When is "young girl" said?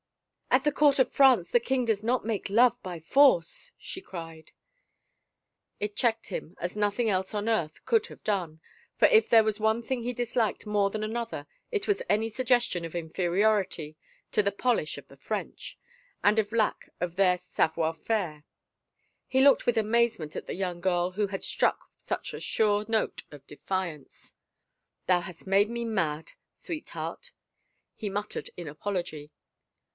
20.55-21.11